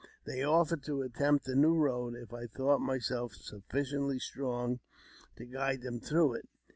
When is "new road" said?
1.55-2.15